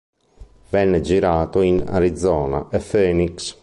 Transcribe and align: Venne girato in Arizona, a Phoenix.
Venne 0.69 0.99
girato 1.01 1.61
in 1.61 1.85
Arizona, 1.87 2.69
a 2.71 2.79
Phoenix. 2.79 3.55